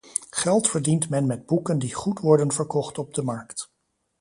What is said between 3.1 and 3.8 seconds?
de markt.